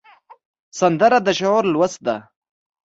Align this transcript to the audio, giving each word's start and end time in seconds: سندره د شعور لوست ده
سندره 0.79 1.17
د 1.25 1.27
شعور 1.39 1.65
لوست 1.73 1.99
ده 2.07 2.17